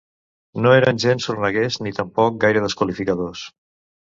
No 0.65 0.71
eren 0.77 1.01
gens 1.03 1.27
sorneguers 1.29 1.77
ni 1.83 1.93
tampoc 1.99 2.41
gaire 2.45 2.65
desqualificadors. 2.65 3.45